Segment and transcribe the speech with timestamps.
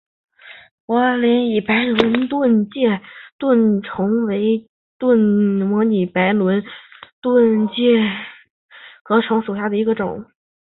[0.87, 2.99] 柿拟白轮盾介
[3.37, 4.65] 壳虫为
[4.97, 6.63] 盾介壳虫科拟白轮
[7.21, 7.73] 盾介
[9.03, 10.25] 壳虫属下的一个种。